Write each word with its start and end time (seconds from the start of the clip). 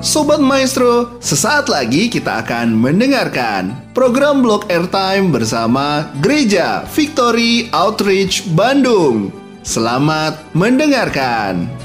Sobat 0.00 0.40
Maestro, 0.40 1.20
sesaat 1.20 1.68
lagi 1.68 2.08
kita 2.08 2.40
akan 2.40 2.72
mendengarkan 2.72 3.76
program 3.92 4.40
Blog 4.40 4.64
Airtime 4.72 5.28
bersama 5.28 6.08
Gereja 6.24 6.88
Victory 6.88 7.68
Outreach 7.68 8.48
Bandung. 8.56 9.28
Selamat 9.60 10.40
mendengarkan. 10.56 11.79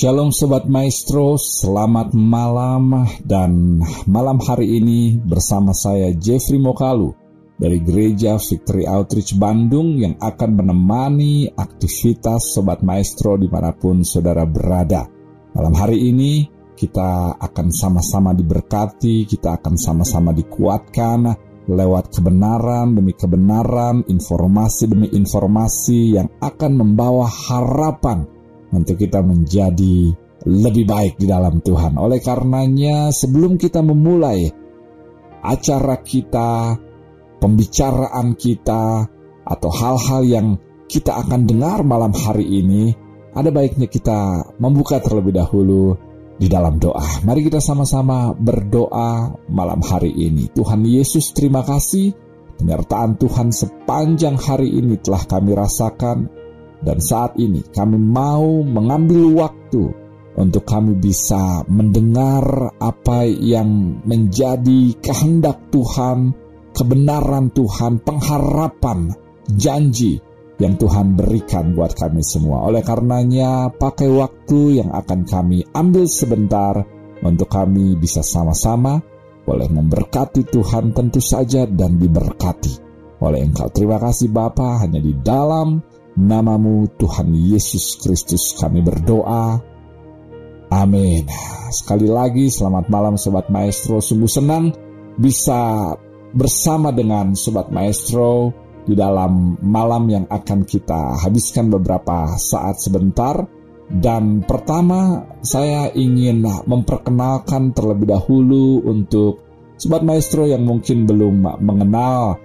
Shalom 0.00 0.32
Sobat 0.32 0.64
Maestro, 0.64 1.36
selamat 1.36 2.16
malam 2.16 3.04
dan 3.20 3.84
malam 4.08 4.40
hari 4.40 4.80
ini 4.80 5.20
bersama 5.20 5.76
saya 5.76 6.08
Jeffrey 6.16 6.56
Mokalu 6.56 7.12
dari 7.60 7.84
Gereja 7.84 8.40
Victory 8.40 8.88
Outreach 8.88 9.36
Bandung 9.36 10.00
yang 10.00 10.16
akan 10.16 10.56
menemani 10.56 11.52
aktivitas 11.52 12.48
Sobat 12.48 12.80
Maestro 12.80 13.36
di 13.36 13.52
mana 13.52 13.76
pun 13.76 14.00
saudara 14.00 14.48
berada. 14.48 15.04
Malam 15.52 15.76
hari 15.76 16.08
ini 16.08 16.48
kita 16.72 17.36
akan 17.36 17.68
sama-sama 17.68 18.32
diberkati, 18.32 19.28
kita 19.28 19.60
akan 19.60 19.76
sama-sama 19.76 20.32
dikuatkan 20.32 21.28
lewat 21.68 22.08
kebenaran 22.08 22.96
demi 22.96 23.12
kebenaran, 23.12 24.00
informasi 24.08 24.82
demi 24.88 25.12
informasi 25.12 26.16
yang 26.16 26.32
akan 26.40 26.72
membawa 26.72 27.28
harapan 27.28 28.39
untuk 28.70 28.96
kita 28.96 29.20
menjadi 29.20 30.14
lebih 30.46 30.84
baik 30.88 31.14
di 31.20 31.26
dalam 31.28 31.60
Tuhan. 31.60 32.00
Oleh 32.00 32.22
karenanya, 32.22 33.12
sebelum 33.12 33.60
kita 33.60 33.84
memulai 33.84 34.48
acara 35.44 36.00
kita, 36.00 36.76
pembicaraan 37.40 38.36
kita, 38.36 39.04
atau 39.44 39.70
hal-hal 39.72 40.22
yang 40.24 40.48
kita 40.86 41.16
akan 41.26 41.44
dengar 41.44 41.82
malam 41.82 42.14
hari 42.14 42.46
ini, 42.46 42.94
ada 43.34 43.50
baiknya 43.50 43.86
kita 43.86 44.52
membuka 44.58 44.98
terlebih 44.98 45.34
dahulu 45.34 45.94
di 46.40 46.48
dalam 46.48 46.80
doa. 46.80 47.20
Mari 47.20 47.46
kita 47.46 47.60
sama-sama 47.60 48.32
berdoa 48.32 49.36
malam 49.52 49.84
hari 49.84 50.10
ini. 50.14 50.48
Tuhan 50.50 50.82
Yesus, 50.88 51.36
terima 51.36 51.60
kasih. 51.60 52.16
Penyertaan 52.56 53.16
Tuhan 53.16 53.52
sepanjang 53.52 54.36
hari 54.36 54.72
ini 54.72 55.00
telah 55.00 55.24
kami 55.24 55.56
rasakan 55.56 56.39
dan 56.80 56.98
saat 57.00 57.36
ini 57.36 57.60
kami 57.68 58.00
mau 58.00 58.64
mengambil 58.64 59.46
waktu 59.46 59.92
untuk 60.40 60.64
kami 60.64 60.96
bisa 60.96 61.66
mendengar 61.68 62.72
apa 62.80 63.28
yang 63.28 64.00
menjadi 64.06 64.96
kehendak 65.02 65.68
Tuhan, 65.68 66.32
kebenaran 66.72 67.52
Tuhan, 67.52 68.00
pengharapan, 68.00 69.12
janji 69.52 70.22
yang 70.60 70.80
Tuhan 70.80 71.16
berikan 71.16 71.76
buat 71.76 71.92
kami 71.92 72.24
semua. 72.24 72.64
Oleh 72.68 72.80
karenanya, 72.80 73.68
pakai 73.74 74.08
waktu 74.08 74.84
yang 74.84 74.90
akan 74.92 75.28
kami 75.28 75.64
ambil 75.76 76.08
sebentar 76.08 76.84
untuk 77.20 77.48
kami 77.52 77.96
bisa 78.00 78.24
sama-sama 78.24 79.00
boleh 79.44 79.68
memberkati 79.72 80.46
Tuhan 80.46 80.92
tentu 80.94 81.18
saja 81.18 81.64
dan 81.66 81.96
diberkati 81.96 82.74
oleh 83.20 83.44
Engkau. 83.44 83.68
Terima 83.72 83.98
kasih 84.00 84.30
Bapa 84.32 84.80
hanya 84.80 85.00
di 85.00 85.16
dalam 85.20 85.80
namamu 86.18 86.90
Tuhan 86.98 87.30
Yesus 87.30 87.98
Kristus 88.02 88.56
kami 88.58 88.82
berdoa. 88.82 89.60
Amin. 90.70 91.26
Sekali 91.74 92.06
lagi 92.06 92.46
selamat 92.46 92.86
malam 92.86 93.14
Sobat 93.18 93.50
Maestro. 93.50 93.98
Sungguh 93.98 94.30
senang 94.30 94.70
bisa 95.18 95.92
bersama 96.30 96.94
dengan 96.94 97.34
Sobat 97.34 97.74
Maestro 97.74 98.54
di 98.86 98.94
dalam 98.94 99.58
malam 99.60 100.06
yang 100.06 100.26
akan 100.30 100.62
kita 100.62 101.18
habiskan 101.26 101.70
beberapa 101.70 102.38
saat 102.38 102.78
sebentar. 102.78 103.46
Dan 103.90 104.46
pertama 104.46 105.26
saya 105.42 105.90
ingin 105.90 106.46
memperkenalkan 106.46 107.74
terlebih 107.74 108.14
dahulu 108.14 108.86
untuk 108.86 109.42
Sobat 109.74 110.06
Maestro 110.06 110.46
yang 110.46 110.62
mungkin 110.62 111.10
belum 111.10 111.58
mengenal 111.58 112.38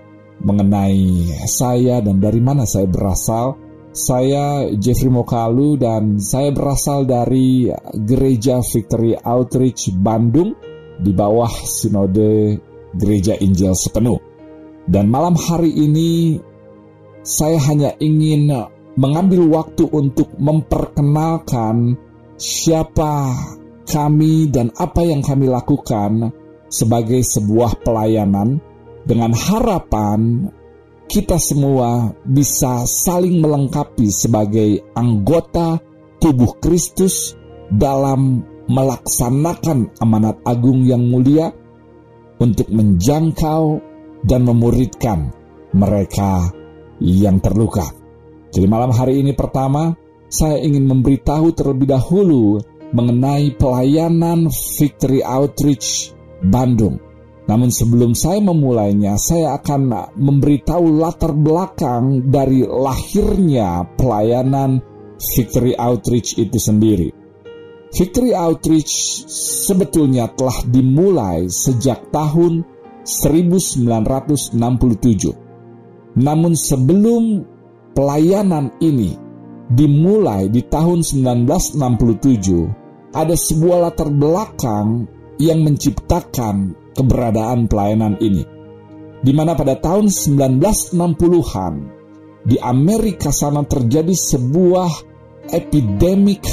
mengenai 0.46 1.26
saya 1.50 2.00
dan 2.06 2.22
dari 2.22 2.40
mana 2.40 2.70
saya 2.70 2.86
berasal. 2.86 3.58
Saya 3.96 4.76
Jeffrey 4.76 5.08
Mokalu 5.08 5.80
dan 5.80 6.20
saya 6.20 6.52
berasal 6.52 7.08
dari 7.08 7.72
Gereja 7.96 8.60
Victory 8.60 9.16
Outreach 9.16 9.96
Bandung 9.96 10.52
di 11.00 11.16
bawah 11.16 11.48
Sinode 11.50 12.60
Gereja 12.92 13.40
Injil 13.40 13.72
Sepenuh. 13.72 14.20
Dan 14.86 15.08
malam 15.08 15.40
hari 15.40 15.72
ini 15.72 16.38
saya 17.24 17.58
hanya 17.72 17.96
ingin 17.98 18.52
mengambil 19.00 19.48
waktu 19.48 19.88
untuk 19.88 20.36
memperkenalkan 20.38 21.96
siapa 22.36 23.32
kami 23.88 24.52
dan 24.52 24.76
apa 24.76 25.08
yang 25.08 25.24
kami 25.24 25.48
lakukan 25.48 26.36
sebagai 26.68 27.24
sebuah 27.24 27.80
pelayanan 27.80 28.60
dengan 29.06 29.32
harapan 29.38 30.50
kita 31.06 31.38
semua 31.38 32.18
bisa 32.26 32.90
saling 32.90 33.38
melengkapi 33.38 34.10
sebagai 34.10 34.82
anggota 34.98 35.78
tubuh 36.18 36.58
Kristus 36.58 37.38
dalam 37.70 38.42
melaksanakan 38.66 40.02
amanat 40.02 40.42
agung 40.42 40.82
yang 40.82 41.06
mulia 41.06 41.54
untuk 42.42 42.66
menjangkau 42.74 43.78
dan 44.26 44.42
memuridkan 44.42 45.30
mereka 45.78 46.50
yang 46.98 47.38
terluka. 47.38 47.86
Jadi 48.50 48.66
malam 48.66 48.90
hari 48.90 49.22
ini 49.22 49.38
pertama, 49.38 49.94
saya 50.26 50.58
ingin 50.58 50.90
memberitahu 50.90 51.54
terlebih 51.54 51.94
dahulu 51.94 52.58
mengenai 52.90 53.54
pelayanan 53.54 54.50
Victory 54.50 55.22
Outreach 55.22 56.18
Bandung 56.42 57.05
namun 57.46 57.70
sebelum 57.70 58.18
saya 58.18 58.42
memulainya, 58.42 59.22
saya 59.22 59.62
akan 59.62 60.10
memberitahu 60.18 60.98
latar 60.98 61.38
belakang 61.38 62.34
dari 62.34 62.66
lahirnya 62.66 63.86
pelayanan 63.94 64.82
Victory 65.22 65.78
Outreach 65.78 66.42
itu 66.42 66.58
sendiri. 66.58 67.14
Victory 67.94 68.34
Outreach 68.34 69.30
sebetulnya 69.30 70.26
telah 70.34 70.58
dimulai 70.66 71.46
sejak 71.46 72.10
tahun 72.10 72.66
1967. 73.06 74.58
Namun 76.18 76.58
sebelum 76.58 77.46
pelayanan 77.94 78.74
ini 78.82 79.14
dimulai 79.70 80.50
di 80.50 80.66
tahun 80.66 81.06
1967, 81.06 83.14
ada 83.14 83.38
sebuah 83.38 83.86
latar 83.86 84.10
belakang 84.10 85.06
yang 85.38 85.62
menciptakan 85.62 86.85
keberadaan 86.96 87.68
pelayanan 87.68 88.16
ini. 88.24 88.48
Di 89.20 89.32
mana 89.36 89.54
pada 89.58 89.76
tahun 89.76 90.08
1960-an 90.08 91.74
di 92.46 92.56
Amerika 92.62 93.34
sana 93.34 93.66
terjadi 93.66 94.14
sebuah 94.14 94.92
epidemik 95.50 96.46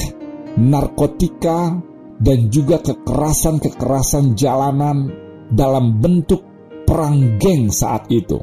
narkotika 0.57 1.77
dan 2.19 2.39
juga 2.49 2.81
kekerasan-kekerasan 2.81 4.35
jalanan 4.35 5.11
dalam 5.53 6.01
bentuk 6.01 6.43
perang 6.89 7.39
geng 7.39 7.69
saat 7.71 8.09
itu. 8.09 8.41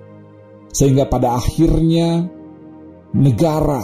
Sehingga 0.70 1.10
pada 1.10 1.42
akhirnya 1.42 2.30
negara, 3.18 3.82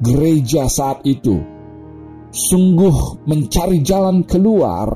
gereja 0.00 0.66
saat 0.72 1.04
itu 1.04 1.52
sungguh 2.32 3.28
mencari 3.28 3.84
jalan 3.84 4.24
keluar 4.24 4.88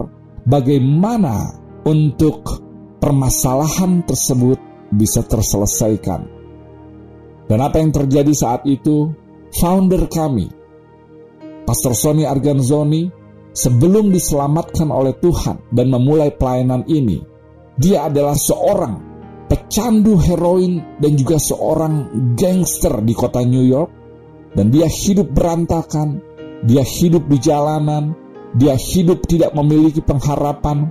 bagaimana 0.49 1.66
untuk 1.87 2.43
permasalahan 2.99 4.03
tersebut 4.03 4.59
bisa 4.91 5.23
terselesaikan. 5.23 6.27
Dan 7.47 7.59
apa 7.63 7.79
yang 7.79 7.95
terjadi 7.95 8.35
saat 8.35 8.67
itu, 8.67 9.15
founder 9.55 10.11
kami, 10.11 10.51
Pastor 11.63 11.95
Sony 11.95 12.27
Arganzoni, 12.27 13.07
sebelum 13.55 14.11
diselamatkan 14.11 14.91
oleh 14.91 15.15
Tuhan 15.23 15.71
dan 15.71 15.87
memulai 15.87 16.35
pelayanan 16.35 16.83
ini, 16.91 17.23
dia 17.79 18.11
adalah 18.11 18.35
seorang 18.35 18.99
pecandu 19.47 20.19
heroin 20.19 20.99
dan 20.99 21.15
juga 21.15 21.39
seorang 21.39 22.11
gangster 22.35 22.99
di 23.07 23.15
kota 23.15 23.47
New 23.47 23.63
York. 23.63 23.91
Dan 24.57 24.73
dia 24.73 24.89
hidup 24.89 25.37
berantakan, 25.37 26.19
dia 26.65 26.81
hidup 26.81 27.29
di 27.29 27.37
jalanan, 27.37 28.17
dia 28.57 28.73
hidup 28.73 29.29
tidak 29.29 29.53
memiliki 29.53 30.01
pengharapan, 30.01 30.89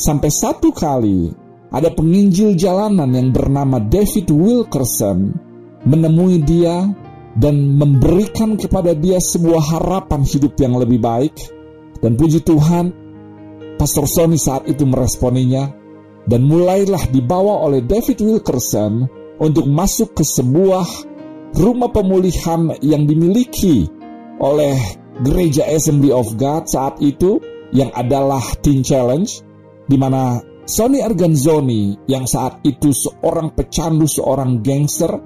Sampai 0.00 0.32
satu 0.32 0.72
kali 0.72 1.28
ada 1.68 1.92
penginjil 1.92 2.56
jalanan 2.56 3.12
yang 3.12 3.36
bernama 3.36 3.76
David 3.76 4.32
Wilkerson 4.32 5.36
menemui 5.84 6.40
dia 6.40 6.88
dan 7.36 7.76
memberikan 7.76 8.56
kepada 8.56 8.96
dia 8.96 9.20
sebuah 9.20 9.60
harapan 9.76 10.24
hidup 10.24 10.56
yang 10.56 10.80
lebih 10.80 11.04
baik. 11.04 11.36
Dan 12.00 12.16
puji 12.16 12.40
Tuhan, 12.40 12.96
Pastor 13.76 14.08
Sony 14.08 14.40
saat 14.40 14.64
itu 14.72 14.88
meresponinya 14.88 15.68
dan 16.24 16.48
mulailah 16.48 17.12
dibawa 17.12 17.60
oleh 17.68 17.84
David 17.84 18.24
Wilkerson 18.24 19.04
untuk 19.36 19.68
masuk 19.68 20.16
ke 20.16 20.24
sebuah 20.24 20.88
rumah 21.60 21.92
pemulihan 21.92 22.72
yang 22.80 23.04
dimiliki 23.04 23.84
oleh 24.40 24.80
Gereja 25.20 25.68
Assembly 25.68 26.08
of 26.08 26.40
God 26.40 26.72
saat 26.72 26.96
itu 27.04 27.36
yang 27.76 27.92
adalah 27.92 28.40
Teen 28.64 28.80
Challenge 28.80 29.49
di 29.90 29.98
mana 29.98 30.38
Sonny 30.62 31.02
Arganzoni 31.02 32.06
yang 32.06 32.30
saat 32.30 32.62
itu 32.62 32.94
seorang 32.94 33.50
pecandu, 33.58 34.06
seorang 34.06 34.62
gangster 34.62 35.18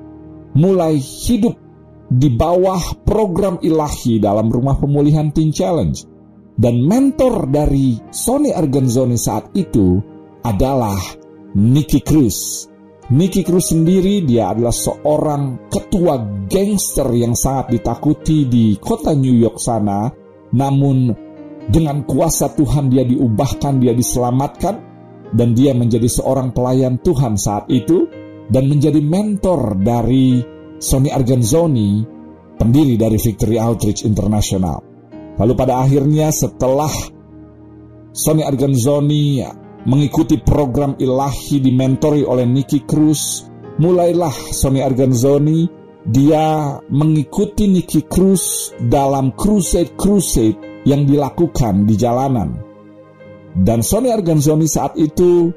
mulai 0.57 0.97
hidup 0.97 1.53
di 2.09 2.33
bawah 2.33 3.05
program 3.05 3.61
ilahi 3.61 4.17
dalam 4.17 4.49
rumah 4.49 4.81
pemulihan 4.81 5.29
Teen 5.29 5.53
Challenge. 5.53 6.17
Dan 6.55 6.87
mentor 6.87 7.51
dari 7.51 7.99
Sonny 8.09 8.57
Arganzoni 8.57 9.21
saat 9.21 9.53
itu 9.53 10.01
adalah 10.41 10.97
Nicky 11.59 12.01
Cruz. 12.01 12.71
Nicky 13.11 13.45
Cruz 13.45 13.69
sendiri 13.69 14.25
dia 14.25 14.55
adalah 14.55 14.73
seorang 14.73 15.69
ketua 15.69 16.47
gangster 16.49 17.11
yang 17.13 17.37
sangat 17.37 17.77
ditakuti 17.77 18.49
di 18.49 18.81
kota 18.81 19.13
New 19.13 19.35
York 19.35 19.61
sana. 19.61 20.09
Namun 20.55 21.24
dengan 21.69 22.05
kuasa 22.05 22.53
Tuhan 22.53 22.93
dia 22.93 23.05
diubahkan, 23.05 23.81
dia 23.81 23.97
diselamatkan 23.97 24.75
dan 25.35 25.57
dia 25.57 25.73
menjadi 25.73 26.07
seorang 26.07 26.53
pelayan 26.53 27.01
Tuhan 27.01 27.35
saat 27.41 27.67
itu 27.73 28.07
dan 28.49 28.69
menjadi 28.69 29.01
mentor 29.01 29.81
dari 29.81 30.45
Sony 30.77 31.09
Arganzoni, 31.09 32.05
pendiri 32.61 33.01
dari 33.01 33.17
Victory 33.17 33.57
Outreach 33.57 34.05
International. 34.05 34.85
Lalu 35.41 35.53
pada 35.57 35.83
akhirnya 35.83 36.31
setelah 36.31 36.93
Sony 38.15 38.47
Arganzoni 38.47 39.43
mengikuti 39.89 40.39
program 40.39 40.95
ilahi 41.01 41.59
dimentori 41.59 42.23
oleh 42.23 42.47
Nicky 42.47 42.87
Cruz, 42.87 43.49
mulailah 43.81 44.33
Sony 44.53 44.85
Arganzoni 44.85 45.67
dia 46.05 46.77
mengikuti 46.93 47.65
Nicky 47.65 48.05
Cruz 48.05 48.77
dalam 48.77 49.33
crusade-crusade 49.33 50.74
yang 50.85 51.09
dilakukan 51.09 51.89
di 51.89 51.95
jalanan. 51.97 52.61
Dan 53.55 53.81
Sony 53.81 54.11
Arganzoni 54.13 54.67
saat 54.69 54.99
itu 55.01 55.53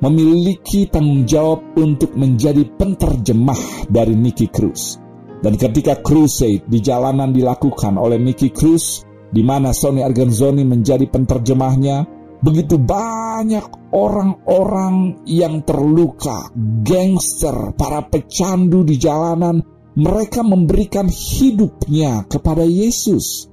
memiliki 0.00 0.88
tanggung 0.88 1.28
jawab 1.28 1.76
untuk 1.76 2.16
menjadi 2.16 2.64
penterjemah 2.76 3.88
dari 3.92 4.16
Nicky 4.16 4.48
Cruz. 4.48 4.96
Dan 5.40 5.56
ketika 5.56 5.96
crusade 6.00 6.68
di 6.68 6.84
jalanan 6.84 7.32
dilakukan 7.32 7.96
oleh 7.96 8.20
Nicky 8.20 8.52
Cruz, 8.52 9.04
di 9.32 9.40
mana 9.40 9.72
Sony 9.72 10.04
Arganzoni 10.04 10.64
menjadi 10.64 11.08
penterjemahnya, 11.08 12.04
begitu 12.40 12.76
banyak 12.80 13.92
orang-orang 13.92 15.24
yang 15.28 15.64
terluka, 15.64 16.52
gangster, 16.84 17.72
para 17.76 18.04
pecandu 18.08 18.84
di 18.84 18.96
jalanan, 19.00 19.60
mereka 19.96 20.40
memberikan 20.40 21.08
hidupnya 21.10 22.24
kepada 22.30 22.64
Yesus. 22.64 23.49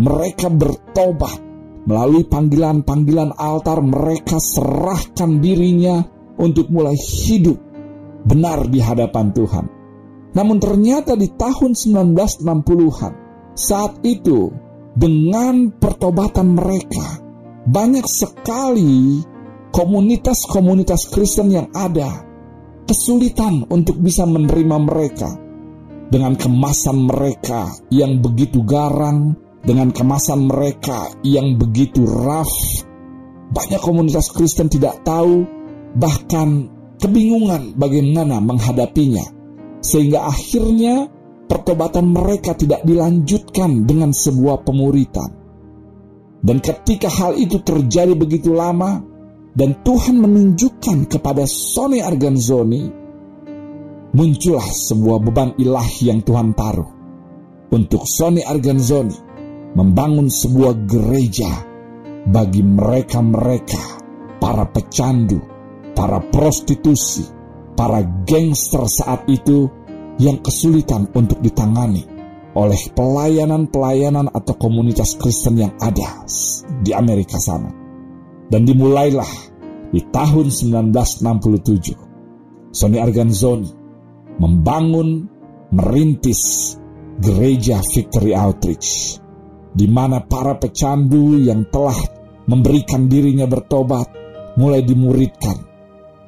Mereka 0.00 0.48
bertobat, 0.48 1.50
Melalui 1.80 2.28
panggilan-panggilan 2.28 3.40
altar 3.40 3.80
mereka 3.80 4.36
serahkan 4.36 5.40
dirinya 5.40 6.04
untuk 6.36 6.68
mulai 6.68 6.92
hidup 6.92 7.56
benar 8.20 8.68
di 8.68 8.84
hadapan 8.84 9.32
Tuhan. 9.32 9.66
Namun 10.36 10.60
ternyata 10.60 11.16
di 11.16 11.32
tahun 11.32 11.72
1960-an, 11.72 13.12
saat 13.56 13.96
itu 14.04 14.52
dengan 14.92 15.72
pertobatan 15.72 16.52
mereka, 16.52 17.18
banyak 17.64 18.04
sekali 18.04 19.24
komunitas-komunitas 19.72 21.08
Kristen 21.10 21.48
yang 21.48 21.72
ada 21.72 22.28
kesulitan 22.84 23.64
untuk 23.72 23.96
bisa 23.98 24.28
menerima 24.28 24.76
mereka 24.84 25.30
dengan 26.12 26.36
kemasan 26.36 27.08
mereka 27.08 27.72
yang 27.88 28.20
begitu 28.20 28.62
garang, 28.62 29.34
dengan 29.60 29.92
kemasan 29.92 30.48
mereka 30.48 31.12
yang 31.20 31.56
begitu 31.60 32.04
rough. 32.04 32.84
Banyak 33.50 33.82
komunitas 33.82 34.30
Kristen 34.30 34.70
tidak 34.70 35.02
tahu, 35.02 35.42
bahkan 35.98 36.70
kebingungan 37.02 37.74
bagaimana 37.74 38.38
menghadapinya, 38.38 39.26
sehingga 39.82 40.30
akhirnya 40.30 41.10
pertobatan 41.50 42.14
mereka 42.14 42.54
tidak 42.54 42.86
dilanjutkan 42.86 43.84
dengan 43.84 44.14
sebuah 44.14 44.62
pemuritan. 44.62 45.30
Dan 46.40 46.62
ketika 46.62 47.10
hal 47.10 47.36
itu 47.36 47.60
terjadi 47.60 48.14
begitu 48.16 48.54
lama, 48.54 49.02
dan 49.50 49.82
Tuhan 49.82 50.22
menunjukkan 50.22 51.10
kepada 51.10 51.42
Sony 51.44 52.00
Arganzoni, 52.00 52.86
muncullah 54.14 54.64
sebuah 54.64 55.18
beban 55.20 55.58
ilahi 55.58 56.08
yang 56.08 56.22
Tuhan 56.22 56.54
taruh 56.54 56.90
untuk 57.74 58.06
Sony 58.06 58.46
Arganzoni 58.46 59.29
membangun 59.74 60.26
sebuah 60.26 60.74
gereja 60.86 61.50
bagi 62.26 62.62
mereka-mereka, 62.62 63.78
para 64.42 64.66
pecandu, 64.68 65.40
para 65.94 66.20
prostitusi, 66.32 67.24
para 67.76 68.02
gangster 68.26 68.88
saat 68.88 69.28
itu 69.30 69.70
yang 70.20 70.42
kesulitan 70.44 71.08
untuk 71.16 71.40
ditangani 71.40 72.04
oleh 72.50 72.82
pelayanan-pelayanan 72.92 74.26
atau 74.34 74.58
komunitas 74.58 75.14
Kristen 75.14 75.54
yang 75.60 75.70
ada 75.78 76.26
di 76.82 76.90
Amerika 76.90 77.38
sana. 77.38 77.70
Dan 78.50 78.66
dimulailah 78.66 79.30
di 79.94 80.02
tahun 80.10 80.50
1967, 80.50 82.74
Sony 82.74 82.98
Arganzoni 82.98 83.70
membangun, 84.42 85.30
merintis 85.70 86.74
gereja 87.22 87.78
Victory 87.94 88.34
Outreach 88.34 89.22
di 89.70 89.86
mana 89.86 90.22
para 90.22 90.58
pecandu 90.58 91.38
yang 91.38 91.66
telah 91.70 91.96
memberikan 92.50 93.06
dirinya 93.06 93.46
bertobat 93.46 94.10
mulai 94.58 94.82
dimuridkan. 94.82 95.70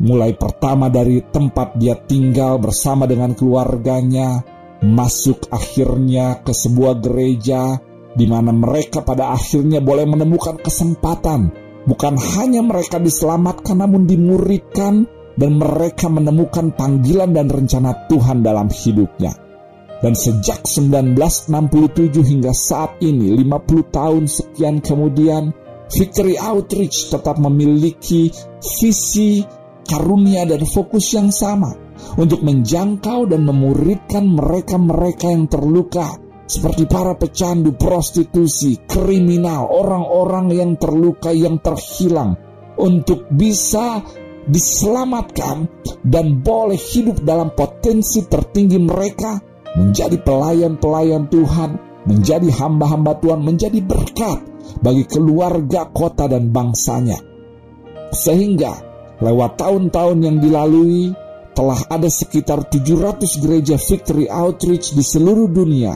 Mulai 0.02 0.34
pertama 0.34 0.90
dari 0.90 1.22
tempat 1.22 1.78
dia 1.78 1.94
tinggal 1.94 2.58
bersama 2.58 3.06
dengan 3.06 3.38
keluarganya, 3.38 4.42
masuk 4.82 5.46
akhirnya 5.50 6.42
ke 6.42 6.50
sebuah 6.50 6.98
gereja 6.98 7.78
di 8.12 8.26
mana 8.26 8.50
mereka 8.50 9.06
pada 9.06 9.30
akhirnya 9.30 9.78
boleh 9.78 10.06
menemukan 10.06 10.58
kesempatan. 10.58 11.54
Bukan 11.82 12.14
hanya 12.14 12.62
mereka 12.62 13.02
diselamatkan 13.02 13.78
namun 13.82 14.06
dimuridkan 14.06 15.06
dan 15.34 15.58
mereka 15.58 16.06
menemukan 16.06 16.70
panggilan 16.74 17.34
dan 17.34 17.50
rencana 17.50 18.06
Tuhan 18.06 18.42
dalam 18.42 18.70
hidupnya. 18.70 19.34
Dan 20.02 20.18
sejak 20.18 20.66
1967 20.66 22.26
hingga 22.26 22.50
saat 22.50 22.98
ini, 22.98 23.38
50 23.38 23.86
tahun 23.94 24.26
sekian 24.26 24.82
kemudian, 24.82 25.54
Victory 25.94 26.34
Outreach 26.42 27.14
tetap 27.14 27.38
memiliki 27.38 28.34
visi, 28.82 29.46
karunia, 29.86 30.42
dan 30.42 30.66
fokus 30.66 31.14
yang 31.14 31.30
sama 31.30 31.70
untuk 32.18 32.42
menjangkau 32.42 33.30
dan 33.30 33.46
memuridkan 33.46 34.26
mereka-mereka 34.26 35.30
yang 35.30 35.46
terluka 35.46 36.18
seperti 36.50 36.90
para 36.90 37.14
pecandu, 37.14 37.78
prostitusi, 37.78 38.82
kriminal, 38.84 39.70
orang-orang 39.70 40.50
yang 40.50 40.72
terluka, 40.74 41.30
yang 41.30 41.62
terhilang 41.62 42.34
untuk 42.74 43.30
bisa 43.30 44.02
diselamatkan 44.42 45.70
dan 46.02 46.42
boleh 46.42 46.76
hidup 46.76 47.22
dalam 47.22 47.54
potensi 47.54 48.26
tertinggi 48.26 48.80
mereka 48.82 49.51
menjadi 49.76 50.20
pelayan-pelayan 50.20 51.28
Tuhan, 51.32 51.80
menjadi 52.04 52.48
hamba-hamba 52.52 53.16
Tuhan, 53.22 53.40
menjadi 53.40 53.80
berkat 53.80 54.40
bagi 54.84 55.04
keluarga, 55.08 55.88
kota, 55.88 56.28
dan 56.28 56.52
bangsanya. 56.52 57.18
Sehingga 58.12 58.72
lewat 59.22 59.56
tahun-tahun 59.56 60.18
yang 60.20 60.36
dilalui, 60.42 61.16
telah 61.52 61.80
ada 61.88 62.08
sekitar 62.08 62.68
700 62.68 63.42
gereja 63.44 63.76
Victory 63.76 64.26
Outreach 64.28 64.96
di 64.96 65.04
seluruh 65.04 65.48
dunia, 65.48 65.94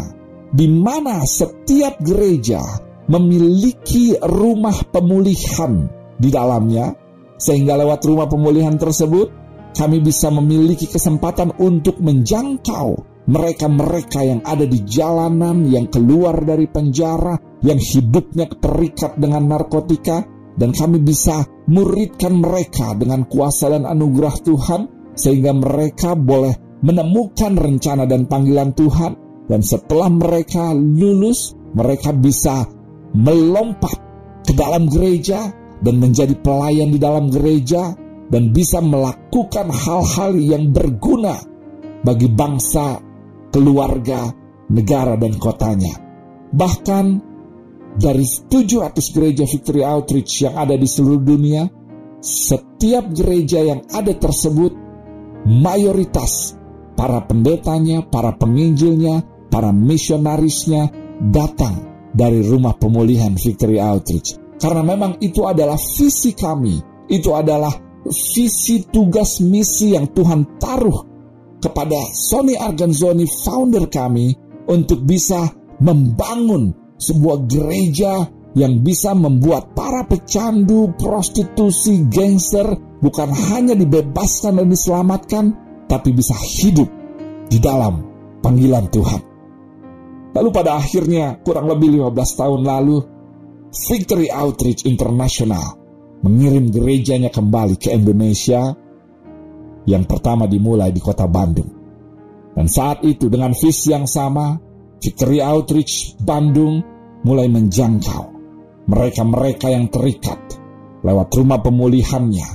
di 0.52 0.68
mana 0.68 1.25
setiap 1.25 2.00
gereja 2.00 2.61
memiliki 3.09 4.16
rumah 4.21 4.76
pemulihan 4.88 5.88
di 6.16 6.28
dalamnya, 6.33 6.97
sehingga 7.37 7.76
lewat 7.76 8.00
rumah 8.09 8.28
pemulihan 8.28 8.76
tersebut, 8.80 9.28
kami 9.76 10.00
bisa 10.00 10.33
memiliki 10.33 10.88
kesempatan 10.88 11.52
untuk 11.61 12.00
menjangkau 12.00 13.15
mereka-mereka 13.26 14.23
yang 14.23 14.40
ada 14.47 14.62
di 14.62 14.87
jalanan, 14.87 15.66
yang 15.66 15.90
keluar 15.90 16.38
dari 16.47 16.71
penjara, 16.71 17.35
yang 17.62 17.78
hidupnya 17.78 18.47
terikat 18.59 19.18
dengan 19.18 19.50
narkotika, 19.50 20.23
dan 20.56 20.73
kami 20.73 21.02
bisa 21.02 21.45
muridkan 21.68 22.38
mereka 22.38 22.95
dengan 22.97 23.26
kuasa 23.26 23.68
dan 23.75 23.85
anugerah 23.85 24.37
Tuhan, 24.40 24.80
sehingga 25.18 25.52
mereka 25.52 26.14
boleh 26.14 26.80
menemukan 26.80 27.59
rencana 27.59 28.06
dan 28.06 28.30
panggilan 28.30 28.73
Tuhan, 28.73 29.12
dan 29.50 29.61
setelah 29.61 30.09
mereka 30.09 30.71
lulus, 30.75 31.54
mereka 31.75 32.14
bisa 32.14 32.66
melompat 33.12 33.99
ke 34.47 34.52
dalam 34.54 34.87
gereja 34.87 35.50
dan 35.83 35.99
menjadi 35.99 36.38
pelayan 36.40 36.95
di 36.95 36.99
dalam 37.02 37.28
gereja, 37.28 37.92
dan 38.26 38.50
bisa 38.50 38.83
melakukan 38.83 39.71
hal-hal 39.71 40.35
yang 40.38 40.75
berguna 40.75 41.38
bagi 42.02 42.30
bangsa, 42.30 43.05
keluarga, 43.56 44.28
negara, 44.68 45.16
dan 45.16 45.40
kotanya. 45.40 45.96
Bahkan 46.52 47.06
dari 47.96 48.28
700 48.28 49.16
gereja 49.16 49.48
Victory 49.48 49.80
Outreach 49.80 50.44
yang 50.44 50.60
ada 50.60 50.76
di 50.76 50.84
seluruh 50.84 51.25
dunia, 51.25 51.64
setiap 52.20 53.08
gereja 53.16 53.64
yang 53.64 53.80
ada 53.88 54.12
tersebut 54.12 54.76
mayoritas 55.48 56.52
para 56.92 57.25
pendetanya, 57.25 58.04
para 58.04 58.36
penginjilnya, 58.36 59.25
para 59.48 59.72
misionarisnya 59.72 60.92
datang 61.32 61.88
dari 62.12 62.44
rumah 62.44 62.76
pemulihan 62.76 63.32
Victory 63.40 63.80
Outreach. 63.80 64.60
Karena 64.60 64.84
memang 64.84 65.16
itu 65.25 65.48
adalah 65.48 65.80
visi 65.80 66.36
kami, 66.36 67.08
itu 67.08 67.32
adalah 67.32 67.72
visi 68.04 68.84
tugas 68.84 69.40
misi 69.40 69.96
yang 69.96 70.12
Tuhan 70.12 70.60
taruh 70.60 71.15
kepada 71.66 71.99
Sony 72.14 72.54
Arganzoni 72.54 73.26
founder 73.26 73.90
kami 73.90 74.30
untuk 74.70 75.02
bisa 75.02 75.50
membangun 75.82 76.70
sebuah 76.94 77.50
gereja 77.50 78.23
yang 78.56 78.80
bisa 78.80 79.12
membuat 79.12 79.75
para 79.76 80.06
pecandu, 80.06 80.94
prostitusi, 80.96 82.06
gangster 82.08 82.64
bukan 83.02 83.28
hanya 83.52 83.76
dibebaskan 83.76 84.62
dan 84.62 84.66
diselamatkan, 84.73 85.44
tapi 85.90 86.14
bisa 86.16 86.32
hidup 86.38 86.88
di 87.50 87.58
dalam 87.61 88.00
panggilan 88.40 88.88
Tuhan. 88.88 89.23
Lalu 90.32 90.49
pada 90.52 90.80
akhirnya 90.80 91.37
kurang 91.44 91.68
lebih 91.68 92.00
15 92.00 92.40
tahun 92.40 92.61
lalu, 92.64 92.96
Victory 93.92 94.32
Outreach 94.32 94.88
International 94.88 95.76
mengirim 96.25 96.73
gerejanya 96.73 97.28
kembali 97.28 97.76
ke 97.76 97.92
Indonesia 97.92 98.73
yang 99.86 100.04
pertama 100.04 100.50
dimulai 100.50 100.90
di 100.90 101.00
kota 101.00 101.30
Bandung. 101.30 101.70
Dan 102.56 102.66
saat 102.66 103.04
itu 103.06 103.30
dengan 103.30 103.54
visi 103.54 103.92
yang 103.92 104.08
sama, 104.08 104.58
Victory 104.98 105.38
Outreach 105.44 106.18
Bandung 106.20 106.80
mulai 107.22 107.46
menjangkau 107.52 108.36
mereka-mereka 108.86 109.66
yang 109.70 109.90
terikat 109.90 110.38
lewat 111.02 111.28
rumah 111.34 111.60
pemulihannya, 111.62 112.48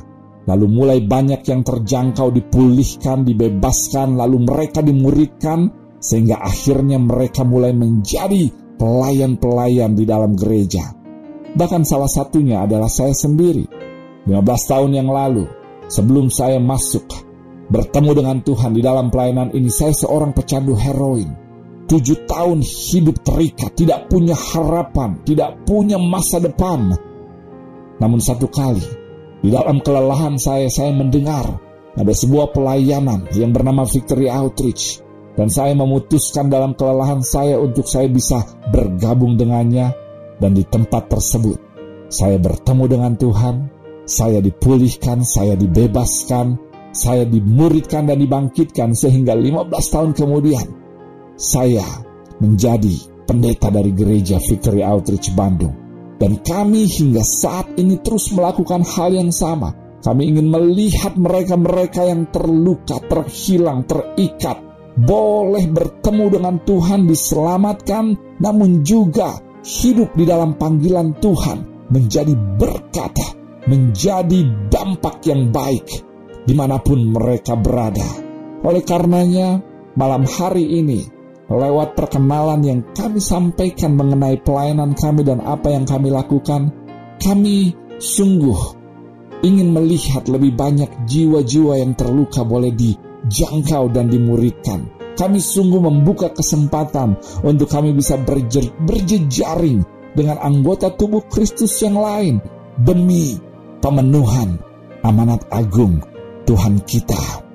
lalu 0.48 0.66
mulai 0.68 1.00
banyak 1.04 1.44
yang 1.48 1.62
terjangkau 1.64 2.32
dipulihkan, 2.32 3.24
dibebaskan, 3.28 4.20
lalu 4.20 4.44
mereka 4.44 4.84
dimuridkan, 4.84 5.72
sehingga 6.02 6.42
akhirnya 6.42 6.98
mereka 6.98 7.48
mulai 7.48 7.72
menjadi 7.72 8.50
pelayan-pelayan 8.76 9.94
di 9.94 10.04
dalam 10.04 10.34
gereja. 10.34 10.84
Bahkan 11.52 11.84
salah 11.84 12.10
satunya 12.10 12.64
adalah 12.64 12.90
saya 12.90 13.14
sendiri. 13.14 13.68
15 14.26 14.72
tahun 14.72 14.92
yang 14.98 15.10
lalu, 15.12 15.46
sebelum 15.92 16.32
saya 16.32 16.58
masuk 16.58 17.01
bertemu 17.72 18.12
dengan 18.12 18.38
Tuhan 18.44 18.76
di 18.76 18.84
dalam 18.84 19.08
pelayanan 19.08 19.56
ini, 19.56 19.72
saya 19.72 19.96
seorang 19.96 20.36
pecandu 20.36 20.76
heroin 20.76 21.52
tujuh 21.92 22.24
tahun 22.24 22.64
hidup 22.64 23.20
terikat, 23.20 23.76
tidak 23.76 24.08
punya 24.08 24.32
harapan, 24.32 25.20
tidak 25.28 25.60
punya 25.68 26.00
masa 26.00 26.40
depan. 26.40 26.96
Namun 28.00 28.24
satu 28.24 28.48
kali, 28.48 28.80
di 29.44 29.52
dalam 29.52 29.84
kelelahan 29.84 30.40
saya, 30.40 30.72
saya 30.72 30.96
mendengar 30.96 31.60
ada 31.92 32.14
sebuah 32.16 32.56
pelayanan 32.56 33.28
yang 33.36 33.52
bernama 33.52 33.84
Victory 33.84 34.32
Outreach. 34.32 35.04
Dan 35.32 35.48
saya 35.48 35.72
memutuskan 35.76 36.52
dalam 36.52 36.76
kelelahan 36.76 37.24
saya 37.24 37.56
untuk 37.60 37.88
saya 37.88 38.08
bisa 38.08 38.40
bergabung 38.72 39.36
dengannya. 39.36 39.92
Dan 40.40 40.58
di 40.58 40.64
tempat 40.66 41.12
tersebut, 41.12 41.60
saya 42.08 42.42
bertemu 42.42 42.84
dengan 42.88 43.14
Tuhan, 43.14 43.56
saya 44.10 44.42
dipulihkan, 44.42 45.22
saya 45.22 45.54
dibebaskan, 45.54 46.71
saya 46.92 47.24
dimuridkan 47.24 48.12
dan 48.12 48.20
dibangkitkan 48.20 48.92
sehingga 48.92 49.32
15 49.32 49.72
tahun 49.72 50.12
kemudian 50.12 50.68
saya 51.40 51.84
menjadi 52.44 52.92
pendeta 53.24 53.72
dari 53.72 53.96
gereja 53.96 54.38
Victory 54.44 54.84
Outreach 54.84 55.32
Bandung. 55.32 55.74
Dan 56.20 56.38
kami 56.44 56.86
hingga 56.86 57.26
saat 57.26 57.74
ini 57.82 57.98
terus 58.04 58.30
melakukan 58.36 58.86
hal 58.86 59.10
yang 59.16 59.34
sama. 59.34 59.74
Kami 60.02 60.34
ingin 60.34 60.54
melihat 60.54 61.18
mereka-mereka 61.18 62.06
yang 62.06 62.30
terluka, 62.30 63.02
terhilang, 63.02 63.86
terikat, 63.86 64.58
boleh 64.98 65.66
bertemu 65.70 66.26
dengan 66.30 66.56
Tuhan, 66.62 67.06
diselamatkan, 67.10 68.38
namun 68.42 68.82
juga 68.86 69.38
hidup 69.62 70.14
di 70.18 70.26
dalam 70.26 70.58
panggilan 70.58 71.18
Tuhan, 71.22 71.90
menjadi 71.94 72.34
berkat, 72.34 73.14
menjadi 73.70 74.40
dampak 74.74 75.22
yang 75.26 75.54
baik 75.54 76.11
di 76.46 76.54
mana 76.58 76.82
pun 76.82 77.12
mereka 77.12 77.58
berada. 77.58 78.06
Oleh 78.62 78.86
karenanya, 78.86 79.62
malam 79.98 80.26
hari 80.26 80.82
ini 80.82 81.02
lewat 81.52 82.00
perkenalan 82.00 82.62
yang 82.64 82.80
kami 82.96 83.20
sampaikan 83.20 84.00
mengenai 84.00 84.40
pelayanan 84.40 84.96
kami 84.96 85.28
dan 85.28 85.44
apa 85.44 85.74
yang 85.74 85.84
kami 85.84 86.08
lakukan, 86.08 86.72
kami 87.20 87.76
sungguh 88.00 88.80
ingin 89.44 89.74
melihat 89.74 90.30
lebih 90.30 90.56
banyak 90.56 90.90
jiwa-jiwa 91.10 91.82
yang 91.82 91.98
terluka 91.98 92.46
boleh 92.46 92.72
dijangkau 92.72 93.92
dan 93.92 94.08
dimuridkan. 94.08 94.88
Kami 95.12 95.44
sungguh 95.44 95.84
membuka 95.84 96.32
kesempatan 96.32 97.20
untuk 97.44 97.68
kami 97.68 97.92
bisa 97.92 98.16
berje 98.16 98.72
berjejaring 98.88 99.84
dengan 100.16 100.40
anggota 100.40 100.90
tubuh 100.96 101.28
Kristus 101.28 101.76
yang 101.84 102.00
lain 102.00 102.40
demi 102.80 103.36
pemenuhan 103.84 104.56
amanat 105.04 105.46
agung 105.52 106.00
Tuhan 106.46 106.82
kita, 106.84 107.46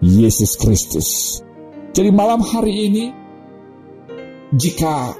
Yesus 0.00 0.56
Kristus. 0.58 1.40
Jadi 1.92 2.08
malam 2.08 2.40
hari 2.40 2.88
ini 2.88 3.04
jika 4.56 5.16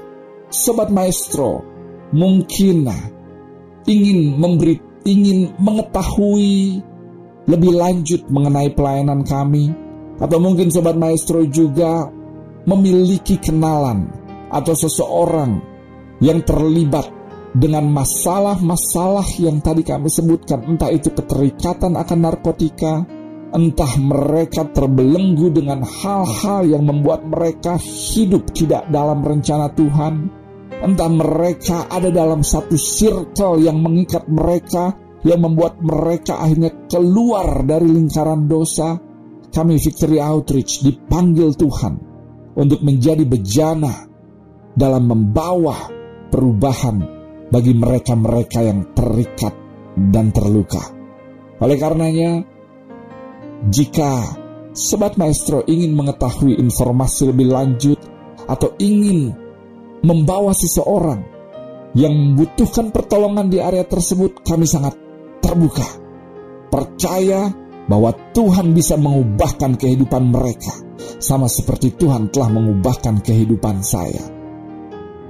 sobat 0.49 0.89
maestro 0.93 1.61
mungkin 2.13 2.85
ingin 3.89 4.37
memberi 4.37 4.77
ingin 5.03 5.53
mengetahui 5.57 6.81
lebih 7.49 7.73
lanjut 7.75 8.21
mengenai 8.31 8.71
pelayanan 8.71 9.25
kami 9.25 9.73
atau 10.21 10.37
mungkin 10.39 10.71
sobat 10.71 10.95
maestro 10.95 11.43
juga 11.49 12.07
memiliki 12.63 13.35
kenalan 13.41 14.07
atau 14.47 14.73
seseorang 14.77 15.59
yang 16.23 16.39
terlibat 16.45 17.09
dengan 17.53 17.85
masalah-masalah 17.93 19.37
yang 19.37 19.61
tadi 19.61 19.85
kami 19.85 20.09
sebutkan 20.09 20.65
entah 20.65 20.89
itu 20.89 21.13
keterikatan 21.13 21.93
akan 21.93 22.19
narkotika 22.19 23.05
Entah 23.53 24.01
mereka 24.01 24.65
terbelenggu 24.65 25.53
dengan 25.53 25.85
hal-hal 25.85 26.65
yang 26.65 26.89
membuat 26.89 27.21
mereka 27.21 27.77
hidup 27.77 28.49
tidak 28.49 28.89
dalam 28.89 29.21
rencana 29.21 29.69
Tuhan. 29.69 30.25
Entah 30.81 31.09
mereka 31.13 31.85
ada 31.85 32.09
dalam 32.09 32.41
satu 32.41 32.73
circle 32.73 33.61
yang 33.61 33.77
mengikat 33.77 34.25
mereka, 34.25 34.97
yang 35.21 35.45
membuat 35.45 35.77
mereka 35.85 36.41
akhirnya 36.41 36.89
keluar 36.89 37.61
dari 37.61 37.93
lingkaran 37.93 38.49
dosa. 38.49 38.97
Kami 39.53 39.77
Victory 39.77 40.17
Outreach 40.17 40.81
dipanggil 40.81 41.53
Tuhan 41.53 41.93
untuk 42.57 42.81
menjadi 42.81 43.21
bejana 43.21 44.09
dalam 44.73 45.05
membawa 45.05 45.93
perubahan 46.33 47.22
bagi 47.49 47.73
mereka-mereka 47.75 48.59
yang 48.63 48.93
terikat 48.93 49.53
dan 49.97 50.29
terluka. 50.29 50.81
Oleh 51.63 51.77
karenanya, 51.79 52.43
jika 53.69 54.41
Sobat 54.73 55.21
Maestro 55.21 55.61
ingin 55.69 55.93
mengetahui 55.93 56.57
informasi 56.57 57.29
lebih 57.29 57.53
lanjut 57.53 57.99
atau 58.49 58.73
ingin 58.81 59.31
membawa 60.03 60.51
seseorang 60.51 61.21
yang 61.93 62.11
membutuhkan 62.11 62.89
pertolongan 62.89 63.53
di 63.53 63.61
area 63.61 63.85
tersebut, 63.85 64.41
kami 64.41 64.65
sangat 64.65 64.97
terbuka. 65.39 65.85
Percaya 66.73 67.53
bahwa 67.85 68.09
Tuhan 68.33 68.73
bisa 68.73 68.97
mengubahkan 68.97 69.77
kehidupan 69.77 70.33
mereka, 70.33 70.73
sama 71.21 71.45
seperti 71.45 71.93
Tuhan 71.93 72.33
telah 72.33 72.49
mengubahkan 72.49 73.21
kehidupan 73.21 73.85
saya. 73.85 74.25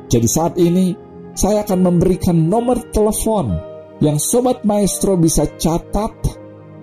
Jadi, 0.08 0.28
saat 0.30 0.56
ini 0.56 0.96
saya 1.34 1.66
akan 1.66 1.80
memberikan 1.82 2.38
nomor 2.50 2.82
telepon 2.94 3.58
yang 4.02 4.22
Sobat 4.22 4.62
Maestro 4.66 5.18
bisa 5.18 5.50
catat 5.58 6.14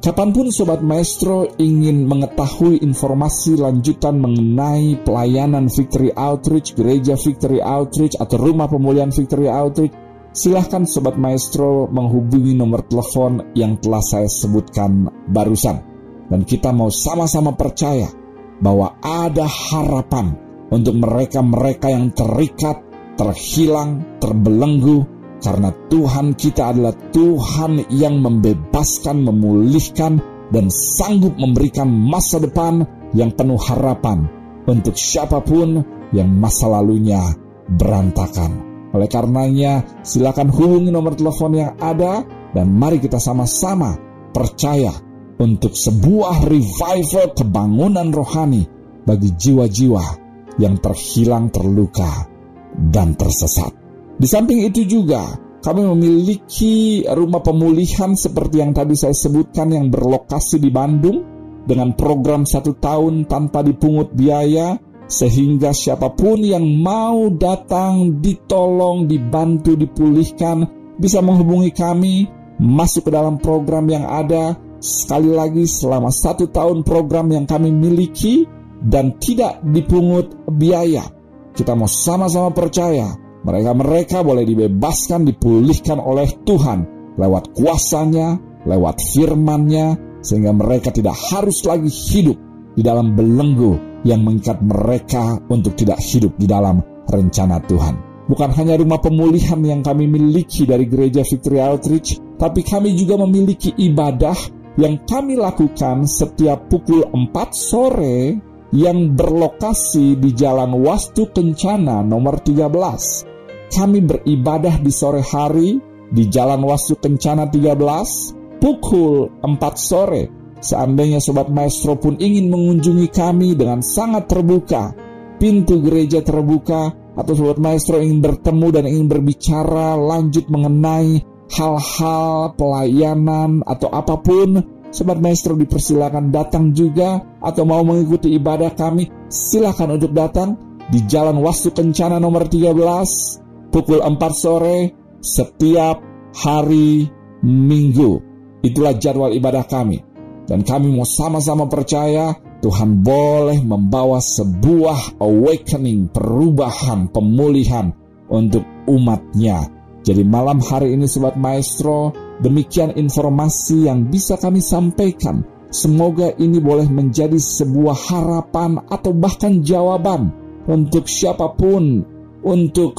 Kapan 0.00 0.32
pun 0.32 0.48
Sobat 0.48 0.80
Maestro 0.80 1.44
ingin 1.60 2.08
mengetahui 2.08 2.80
informasi 2.80 3.60
lanjutan 3.60 4.16
mengenai 4.16 4.96
pelayanan 5.04 5.68
Victory 5.68 6.08
Outreach, 6.16 6.72
Gereja 6.72 7.20
Victory 7.20 7.60
Outreach, 7.60 8.16
atau 8.16 8.40
Rumah 8.40 8.64
Pemulihan 8.72 9.12
Victory 9.12 9.52
Outreach, 9.52 9.92
silahkan 10.32 10.88
Sobat 10.88 11.20
Maestro 11.20 11.84
menghubungi 11.92 12.56
nomor 12.56 12.88
telepon 12.88 13.52
yang 13.52 13.76
telah 13.76 14.00
saya 14.00 14.24
sebutkan 14.24 15.04
barusan. 15.28 15.84
Dan 16.32 16.48
kita 16.48 16.72
mau 16.72 16.88
sama-sama 16.88 17.52
percaya 17.52 18.08
bahwa 18.56 18.96
ada 19.04 19.44
harapan 19.44 20.32
untuk 20.70 20.94
mereka-mereka 21.02 21.90
yang 21.90 22.14
terikat, 22.14 22.80
terhilang, 23.18 24.18
terbelenggu, 24.22 25.04
karena 25.42 25.74
Tuhan 25.90 26.38
kita 26.38 26.72
adalah 26.72 26.94
Tuhan 27.10 27.90
yang 27.90 28.22
membebaskan, 28.22 29.26
memulihkan, 29.26 30.22
dan 30.50 30.66
sanggup 30.70 31.38
memberikan 31.38 31.86
masa 31.86 32.42
depan 32.42 32.82
yang 33.14 33.30
penuh 33.34 33.58
harapan 33.58 34.26
untuk 34.66 34.98
siapa 34.98 35.42
pun 35.42 35.82
yang 36.10 36.30
masa 36.30 36.66
lalunya 36.70 37.22
berantakan. 37.70 38.70
Oleh 38.90 39.06
karenanya, 39.06 40.02
silakan 40.02 40.50
hubungi 40.50 40.90
nomor 40.90 41.14
telepon 41.14 41.54
yang 41.54 41.78
ada 41.78 42.26
dan 42.50 42.66
mari 42.74 42.98
kita 42.98 43.22
sama-sama 43.22 43.94
percaya 44.34 44.90
untuk 45.38 45.72
sebuah 45.78 46.50
revival 46.50 47.32
kebangunan 47.38 48.10
rohani 48.10 48.66
bagi 49.06 49.30
jiwa-jiwa 49.38 50.29
yang 50.60 50.76
terhilang, 50.78 51.48
terluka, 51.48 52.28
dan 52.76 53.16
tersesat. 53.16 53.72
Di 54.20 54.28
samping 54.28 54.68
itu 54.68 54.84
juga, 54.84 55.32
kami 55.64 55.84
memiliki 55.88 57.04
rumah 57.08 57.40
pemulihan 57.40 58.12
seperti 58.12 58.60
yang 58.60 58.76
tadi 58.76 58.92
saya 58.92 59.16
sebutkan 59.16 59.72
yang 59.72 59.88
berlokasi 59.88 60.60
di 60.60 60.68
Bandung 60.68 61.24
dengan 61.64 61.96
program 61.96 62.44
satu 62.44 62.76
tahun 62.76 63.28
tanpa 63.28 63.64
dipungut 63.64 64.12
biaya 64.12 64.76
sehingga 65.10 65.74
siapa 65.74 66.14
pun 66.14 66.38
yang 66.38 66.64
mau 66.80 67.28
datang 67.34 68.22
ditolong, 68.22 69.10
dibantu, 69.10 69.74
dipulihkan 69.74 70.64
bisa 70.96 71.18
menghubungi 71.18 71.72
kami 71.74 72.28
masuk 72.60 73.08
ke 73.08 73.10
dalam 73.10 73.40
program 73.40 73.88
yang 73.88 74.06
ada 74.06 74.54
sekali 74.80 75.28
lagi 75.32 75.68
selama 75.68 76.08
satu 76.08 76.48
tahun 76.48 76.84
program 76.84 77.28
yang 77.32 77.44
kami 77.44 77.72
miliki 77.72 78.48
dan 78.80 79.20
tidak 79.20 79.60
dipungut 79.64 80.32
biaya. 80.48 81.04
Kita 81.52 81.76
mau 81.76 81.90
sama-sama 81.90 82.54
percaya 82.54 83.12
mereka-mereka 83.40 84.20
boleh 84.20 84.44
dibebaskan, 84.44 85.24
dipulihkan 85.24 85.96
oleh 85.96 86.28
Tuhan 86.44 87.00
lewat 87.16 87.56
kuasanya, 87.56 88.36
lewat 88.68 89.00
firmannya, 89.00 90.20
sehingga 90.20 90.52
mereka 90.52 90.92
tidak 90.92 91.16
harus 91.32 91.64
lagi 91.64 91.88
hidup 91.88 92.36
di 92.76 92.82
dalam 92.84 93.16
belenggu 93.16 94.04
yang 94.04 94.24
mengikat 94.24 94.60
mereka 94.60 95.40
untuk 95.48 95.76
tidak 95.76 96.00
hidup 96.00 96.36
di 96.36 96.48
dalam 96.48 96.80
rencana 97.08 97.60
Tuhan. 97.64 97.94
Bukan 98.30 98.50
hanya 98.54 98.78
rumah 98.78 99.02
pemulihan 99.02 99.58
yang 99.64 99.82
kami 99.82 100.06
miliki 100.06 100.62
dari 100.62 100.86
gereja 100.86 101.26
Victory 101.26 101.58
Outreach, 101.58 102.20
tapi 102.38 102.62
kami 102.62 102.94
juga 102.94 103.18
memiliki 103.18 103.74
ibadah 103.74 104.36
yang 104.78 105.02
kami 105.02 105.34
lakukan 105.34 106.06
setiap 106.06 106.70
pukul 106.70 107.10
4 107.10 107.34
sore 107.50 108.38
yang 108.70 109.18
berlokasi 109.18 110.14
di 110.18 110.30
Jalan 110.34 110.70
Wastu 110.78 111.30
Kencana 111.34 112.06
nomor 112.06 112.38
13 112.38 113.30
kami 113.70 114.02
beribadah 114.02 114.82
di 114.82 114.90
sore 114.90 115.22
hari 115.22 115.78
di 116.10 116.26
Jalan 116.26 116.58
Wastu 116.66 116.98
Kencana 116.98 117.46
13 117.46 118.58
pukul 118.58 119.30
4 119.40 119.46
sore. 119.78 120.22
Seandainya 120.60 121.22
Sobat 121.22 121.48
Maestro 121.48 121.96
pun 121.96 122.20
ingin 122.20 122.52
mengunjungi 122.52 123.08
kami 123.08 123.56
dengan 123.56 123.80
sangat 123.80 124.28
terbuka, 124.28 124.92
pintu 125.40 125.80
gereja 125.80 126.20
terbuka, 126.20 126.92
atau 127.16 127.32
Sobat 127.32 127.56
Maestro 127.56 127.96
ingin 127.96 128.20
bertemu 128.20 128.66
dan 128.68 128.84
ingin 128.84 129.06
berbicara 129.08 129.96
lanjut 129.96 130.50
mengenai 130.52 131.24
hal-hal 131.48 132.52
pelayanan 132.60 133.64
atau 133.64 133.88
apa 133.88 134.20
pun, 134.20 134.60
Sobat 134.90 135.22
Maestro 135.22 135.54
dipersilakan 135.54 136.34
datang 136.34 136.74
juga 136.74 137.22
atau 137.38 137.62
mau 137.62 137.86
mengikuti 137.86 138.34
ibadah 138.34 138.74
kami, 138.74 139.06
silakan 139.30 139.94
untuk 139.94 140.10
datang 140.10 140.58
di 140.90 141.06
Jalan 141.06 141.38
Wastu 141.38 141.70
Kencana 141.70 142.18
nomor 142.18 142.50
13 142.50 143.70
pukul 143.70 144.02
4 144.02 144.18
sore 144.34 144.78
setiap 145.22 146.02
hari 146.34 147.06
Minggu. 147.46 148.18
Itulah 148.60 148.98
jadwal 148.98 149.32
ibadah 149.32 149.64
kami. 149.64 150.02
Dan 150.44 150.66
kami 150.66 150.90
mau 150.90 151.06
sama-sama 151.06 151.70
percaya 151.70 152.34
Tuhan 152.60 153.06
boleh 153.06 153.62
membawa 153.62 154.18
sebuah 154.18 155.22
awakening, 155.22 156.10
perubahan, 156.10 157.08
pemulihan 157.08 157.94
untuk 158.26 158.66
umatnya. 158.90 159.70
Jadi 160.02 160.26
malam 160.26 160.58
hari 160.58 160.98
ini 160.98 161.06
Sobat 161.06 161.38
Maestro, 161.38 162.12
demikian 162.40 162.96
informasi 162.96 163.86
yang 163.88 164.08
bisa 164.08 164.36
kami 164.40 164.60
sampaikan. 164.64 165.44
Semoga 165.70 166.34
ini 166.34 166.58
boleh 166.58 166.90
menjadi 166.90 167.38
sebuah 167.38 168.10
harapan 168.10 168.82
atau 168.90 169.14
bahkan 169.14 169.62
jawaban 169.62 170.34
untuk 170.66 171.06
siapa 171.06 171.54
pun, 171.54 172.02
untuk 172.42 172.98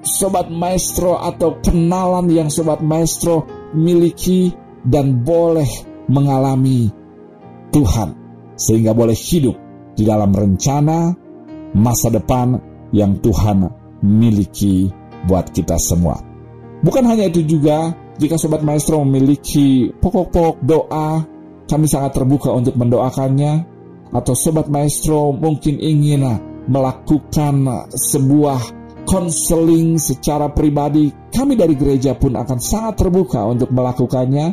Sobat 0.00 0.52
Maestro 0.52 1.16
atau 1.16 1.56
kenalan 1.60 2.28
yang 2.28 2.48
Sobat 2.52 2.84
Maestro 2.84 3.48
miliki 3.72 4.52
dan 4.84 5.24
boleh 5.24 5.68
mengalami 6.08 6.88
Tuhan 7.72 8.16
sehingga 8.56 8.92
boleh 8.92 9.16
hidup 9.16 9.56
di 9.96 10.04
dalam 10.04 10.32
rencana 10.32 11.12
masa 11.76 12.08
depan 12.12 12.60
yang 12.90 13.20
Tuhan 13.20 13.68
miliki 14.04 14.88
buat 15.28 15.52
kita 15.52 15.76
semua. 15.76 16.18
Bukan 16.80 17.04
hanya 17.04 17.28
itu 17.28 17.44
juga, 17.44 17.92
jika 18.20 18.36
Sobat 18.36 18.60
Maestro 18.60 19.00
memiliki 19.00 19.88
pokok-pokok 19.96 20.60
doa, 20.60 21.24
kami 21.64 21.88
sangat 21.88 22.20
terbuka 22.20 22.52
untuk 22.52 22.76
mendoakannya, 22.76 23.64
atau 24.12 24.36
Sobat 24.36 24.68
Maestro 24.68 25.32
mungkin 25.32 25.80
ingin 25.80 26.28
melakukan 26.68 27.88
sebuah 27.88 28.60
konseling 29.08 29.96
secara 29.96 30.52
pribadi, 30.52 31.08
kami 31.32 31.56
dari 31.56 31.72
gereja 31.72 32.12
pun 32.12 32.36
akan 32.36 32.60
sangat 32.60 33.00
terbuka 33.00 33.40
untuk 33.48 33.72
melakukannya. 33.72 34.52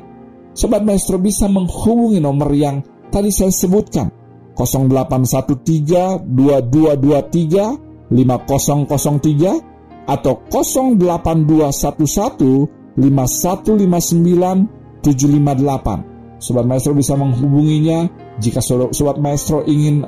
Sobat 0.55 0.87
Maestro 0.87 1.19
bisa 1.19 1.51
menghubungi 1.51 2.23
nomor 2.23 2.47
yang 2.55 2.79
tadi 3.11 3.35
saya 3.35 3.51
sebutkan, 3.51 4.07
0813 4.55 6.23
2223 6.23 8.07
5003 8.07 10.07
atau 10.07 10.39
08211 10.47 12.76
5159 12.97 15.05
758. 15.05 16.17
Sobat 16.37 16.69
Maestro 16.69 16.93
bisa 16.93 17.17
menghubunginya 17.17 18.05
jika 18.37 18.61
Sobat 18.61 19.17
Maestro 19.17 19.65
ingin 19.65 20.05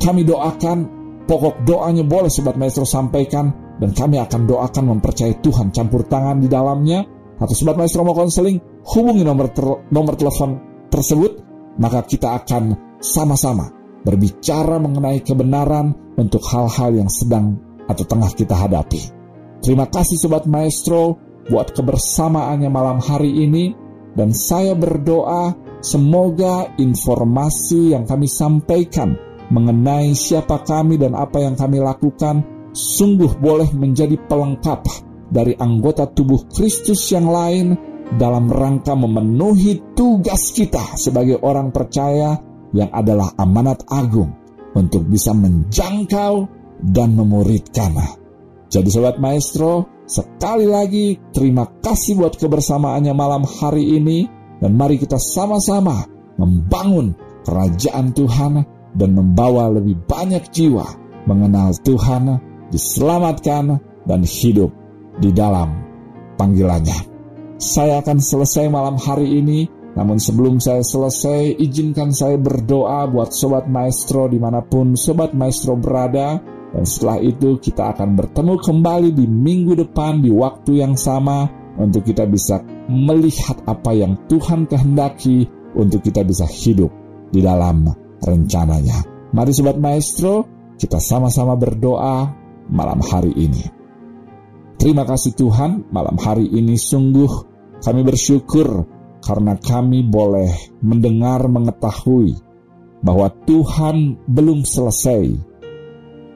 kami 0.00 0.24
doakan 0.24 0.88
pokok 1.28 1.68
doanya 1.68 2.04
boleh 2.04 2.32
Sobat 2.32 2.56
Maestro 2.56 2.88
sampaikan 2.88 3.52
dan 3.80 3.96
kami 3.96 4.20
akan 4.20 4.44
doakan 4.44 4.84
mempercayai 4.96 5.40
Tuhan 5.40 5.72
campur 5.72 6.04
tangan 6.04 6.40
di 6.40 6.48
dalamnya 6.52 7.00
atau 7.40 7.54
sobat 7.56 7.80
maestro 7.80 8.04
mau 8.04 8.12
konseling 8.12 8.60
hubungi 8.84 9.24
nomor 9.24 9.48
ter 9.48 9.64
nomor 9.88 10.14
telepon 10.20 10.60
tersebut, 10.92 11.40
maka 11.80 12.04
kita 12.04 12.36
akan 12.36 12.76
sama-sama 13.00 13.72
berbicara 14.04 14.76
mengenai 14.76 15.24
kebenaran 15.24 15.96
untuk 16.20 16.44
hal-hal 16.52 16.92
yang 16.92 17.08
sedang 17.08 17.56
atau 17.88 18.04
tengah 18.04 18.28
kita 18.36 18.52
hadapi. 18.52 19.00
Terima 19.64 19.88
kasih 19.88 20.20
Sobat 20.20 20.44
Maestro 20.44 21.29
buat 21.50 21.74
kebersamaannya 21.74 22.70
malam 22.70 23.02
hari 23.02 23.44
ini 23.44 23.74
dan 24.14 24.30
saya 24.30 24.78
berdoa 24.78 25.54
semoga 25.82 26.70
informasi 26.78 27.92
yang 27.92 28.06
kami 28.06 28.30
sampaikan 28.30 29.18
mengenai 29.50 30.14
siapa 30.14 30.62
kami 30.62 30.94
dan 30.94 31.18
apa 31.18 31.42
yang 31.42 31.58
kami 31.58 31.82
lakukan 31.82 32.46
sungguh 32.70 33.42
boleh 33.42 33.74
menjadi 33.74 34.14
pelengkap 34.30 34.86
dari 35.30 35.58
anggota 35.58 36.06
tubuh 36.06 36.46
Kristus 36.50 37.10
yang 37.10 37.26
lain 37.26 37.74
dalam 38.14 38.50
rangka 38.50 38.94
memenuhi 38.94 39.94
tugas 39.94 40.54
kita 40.54 40.98
sebagai 40.98 41.42
orang 41.42 41.70
percaya 41.70 42.38
yang 42.70 42.90
adalah 42.94 43.34
amanat 43.38 43.86
agung 43.90 44.34
untuk 44.74 45.06
bisa 45.06 45.34
menjangkau 45.34 46.46
dan 46.82 47.14
memuridkan. 47.18 48.19
Jadi 48.70 48.86
sobat 48.86 49.18
maestro, 49.18 50.06
sekali 50.06 50.62
lagi 50.62 51.18
terima 51.34 51.66
kasih 51.82 52.22
buat 52.22 52.38
kebersamaannya 52.38 53.10
malam 53.10 53.42
hari 53.42 53.98
ini 53.98 54.30
dan 54.62 54.78
mari 54.78 54.94
kita 54.94 55.18
sama-sama 55.18 56.06
membangun 56.38 57.18
kerajaan 57.42 58.14
Tuhan 58.14 58.62
dan 58.94 59.10
membawa 59.10 59.74
lebih 59.74 59.98
banyak 60.06 60.54
jiwa 60.54 60.86
mengenal 61.26 61.74
Tuhan, 61.82 62.38
diselamatkan 62.70 63.82
dan 64.06 64.20
hidup 64.22 64.70
di 65.18 65.34
dalam 65.34 65.74
panggilannya. 66.38 67.10
Saya 67.58 68.00
akan 68.00 68.22
selesai 68.22 68.70
malam 68.72 68.96
hari 68.96 69.36
ini, 69.36 69.68
namun 69.98 70.16
sebelum 70.22 70.62
saya 70.62 70.86
selesai, 70.86 71.58
izinkan 71.58 72.14
saya 72.14 72.38
berdoa 72.38 73.04
buat 73.10 73.34
Sobat 73.34 73.66
Maestro 73.66 74.30
di 74.30 74.38
mana 74.38 74.62
pun 74.62 74.94
Sobat 74.94 75.34
Maestro 75.34 75.76
berada. 75.76 76.40
Dan 76.70 76.84
setelah 76.86 77.18
itu 77.18 77.58
kita 77.58 77.94
akan 77.96 78.14
bertemu 78.14 78.54
kembali 78.62 79.10
di 79.10 79.26
minggu 79.26 79.74
depan 79.74 80.22
di 80.22 80.30
waktu 80.30 80.86
yang 80.86 80.94
sama 80.94 81.50
untuk 81.78 82.06
kita 82.06 82.26
bisa 82.30 82.62
melihat 82.86 83.58
apa 83.66 83.90
yang 83.94 84.14
Tuhan 84.30 84.70
kehendaki 84.70 85.50
untuk 85.74 86.02
kita 86.02 86.22
bisa 86.22 86.46
hidup 86.46 86.90
di 87.30 87.42
dalam 87.42 87.86
rencananya. 88.22 89.02
Mari 89.30 89.50
Sobat 89.54 89.78
Maestro, 89.78 90.46
kita 90.78 90.98
sama-sama 90.98 91.54
berdoa 91.54 92.30
malam 92.70 92.98
hari 93.02 93.34
ini. 93.34 93.62
Terima 94.80 95.04
kasih 95.04 95.36
Tuhan, 95.36 95.92
malam 95.92 96.16
hari 96.18 96.48
ini 96.50 96.74
sungguh 96.74 97.50
kami 97.84 98.00
bersyukur 98.00 98.88
karena 99.20 99.56
kami 99.60 100.02
boleh 100.04 100.80
mendengar 100.80 101.44
mengetahui 101.46 102.34
bahwa 103.04 103.28
Tuhan 103.44 104.24
belum 104.24 104.64
selesai 104.64 105.49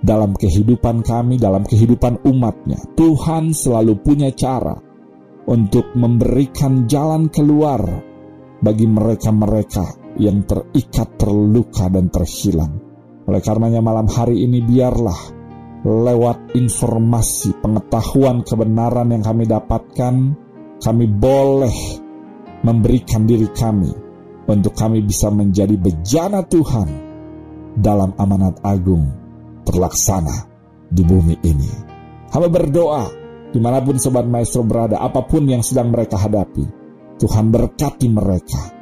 dalam 0.04 0.36
kehidupan 0.36 1.00
kami, 1.00 1.40
dalam 1.40 1.64
kehidupan 1.64 2.28
umatnya. 2.28 2.76
Tuhan 2.92 3.56
selalu 3.56 4.04
punya 4.04 4.28
cara 4.36 4.76
untuk 5.48 5.96
memberikan 5.96 6.84
jalan 6.84 7.32
keluar 7.32 7.80
bagi 8.60 8.84
mereka-mereka 8.84 10.16
yang 10.20 10.44
terikat, 10.44 11.16
terluka, 11.16 11.88
dan 11.88 12.12
terhilang. 12.12 12.72
Oleh 13.24 13.40
karenanya 13.40 13.80
malam 13.80 14.04
hari 14.04 14.44
ini 14.44 14.60
biarlah 14.60 15.20
lewat 15.84 16.52
informasi, 16.52 17.56
pengetahuan, 17.64 18.44
kebenaran 18.44 19.08
yang 19.08 19.24
kami 19.24 19.48
dapatkan, 19.48 20.14
kami 20.84 21.06
boleh 21.08 21.76
memberikan 22.60 23.24
diri 23.24 23.48
kami 23.52 23.92
untuk 24.44 24.76
kami 24.76 25.00
bisa 25.00 25.32
menjadi 25.32 25.76
bejana 25.76 26.44
Tuhan 26.44 26.88
dalam 27.76 28.12
amanat 28.20 28.60
agung 28.64 29.23
terlaksana 29.64 30.36
di 30.88 31.02
bumi 31.02 31.36
ini. 31.42 31.72
Kami 32.30 32.48
berdoa 32.50 33.24
di 33.54 33.62
mana 33.62 33.78
pun 33.78 33.94
Sobat 34.02 34.26
Maestro 34.26 34.66
berada, 34.66 34.98
apa 34.98 35.22
pun 35.22 35.46
yang 35.46 35.62
sedang 35.62 35.94
mereka 35.94 36.18
hadapi. 36.18 36.66
Tuhan 37.22 37.54
berkati 37.54 38.10
mereka. 38.10 38.74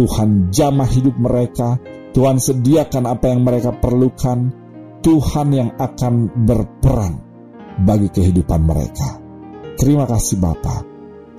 Tuhan 0.00 0.48
jamah 0.48 0.88
hidup 0.88 1.20
mereka. 1.20 1.76
Tuhan 2.16 2.40
sediakan 2.40 3.04
apa 3.04 3.28
yang 3.28 3.44
mereka 3.44 3.76
perlukan. 3.76 4.48
Tuhan 5.04 5.48
yang 5.52 5.70
akan 5.76 6.32
berperan 6.48 7.20
bagi 7.84 8.08
kehidupan 8.08 8.64
mereka. 8.64 9.20
Terima 9.76 10.08
kasih 10.08 10.40
Bapak. 10.40 10.80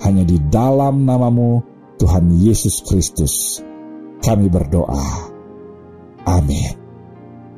Hanya 0.06 0.22
di 0.22 0.38
dalam 0.46 1.02
namamu, 1.02 1.66
Tuhan 1.98 2.30
Yesus 2.38 2.86
Kristus, 2.86 3.58
kami 4.22 4.46
berdoa. 4.46 5.34
Amin. 6.22 6.85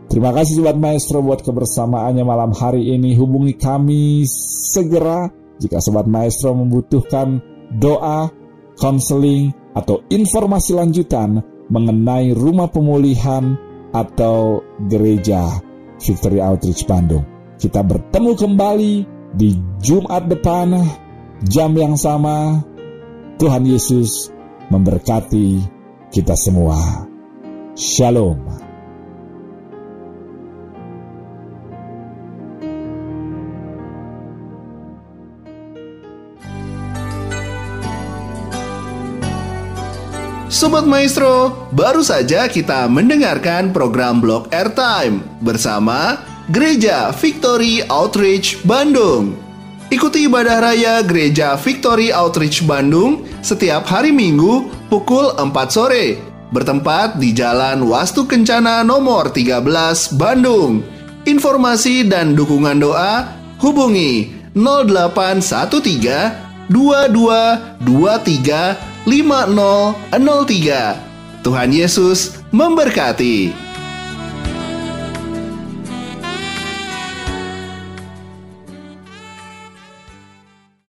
Terima 0.08 0.32
kasih 0.32 0.64
Sobat 0.64 0.80
Maestro 0.80 1.20
buat 1.20 1.44
kebersamaannya 1.44 2.24
malam 2.24 2.56
hari 2.56 2.96
ini. 2.96 3.12
Hubungi 3.12 3.60
kami 3.60 4.24
segera 4.28 5.28
jika 5.60 5.84
Sobat 5.84 6.08
Maestro 6.08 6.56
membutuhkan 6.56 7.44
doa, 7.76 8.32
konseling, 8.80 9.52
atau 9.76 10.00
informasi 10.08 10.74
lanjutan 10.74 11.44
mengenai 11.68 12.32
rumah 12.32 12.72
pemulihan 12.72 13.60
atau 13.92 14.64
gereja 14.88 15.60
Victory 16.00 16.40
Outreach 16.40 16.88
Bandung. 16.88 17.28
Kita 17.60 17.84
bertemu 17.84 18.32
kembali 18.32 18.92
di 19.36 19.50
Jumat 19.84 20.24
depan 20.24 20.72
jam 21.44 21.76
yang 21.76 22.00
sama, 22.00 22.64
Tuhan 23.36 23.68
Yesus 23.68 24.32
memberkati 24.72 25.62
kita 26.10 26.32
semua. 26.32 27.06
Shalom. 27.76 28.67
Sobat 40.58 40.90
Maestro, 40.90 41.54
baru 41.70 42.02
saja 42.02 42.50
kita 42.50 42.90
mendengarkan 42.90 43.70
program 43.70 44.18
Blog 44.18 44.50
Airtime 44.50 45.22
bersama 45.38 46.18
Gereja 46.50 47.14
Victory 47.14 47.86
Outreach 47.86 48.58
Bandung. 48.66 49.38
Ikuti 49.94 50.26
ibadah 50.26 50.58
raya 50.58 50.98
Gereja 51.06 51.54
Victory 51.54 52.10
Outreach 52.10 52.66
Bandung 52.66 53.22
setiap 53.38 53.86
hari 53.86 54.10
Minggu 54.10 54.66
pukul 54.90 55.30
4 55.30 55.46
sore 55.70 56.18
bertempat 56.50 57.22
di 57.22 57.30
Jalan 57.30 57.86
Wastu 57.86 58.26
Kencana 58.26 58.82
nomor 58.82 59.30
13 59.30 59.62
Bandung. 60.18 60.82
Informasi 61.22 62.02
dan 62.02 62.34
dukungan 62.34 62.82
doa 62.82 63.30
hubungi 63.62 64.34
0813 64.58 66.47
2223 66.70 68.76
5003. 69.04 71.44
Tuhan 71.44 71.70
Yesus 71.72 72.32
memberkati. 72.52 73.67